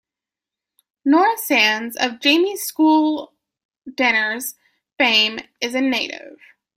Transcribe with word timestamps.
Nora 1.05 1.37
Sands, 1.37 1.95
of 1.95 2.19
"Jamie's 2.19 2.63
School 2.63 3.35
Dinners" 3.93 4.55
fame, 4.97 5.37
is 5.61 5.75
a 5.75 5.81
native. 5.81 6.39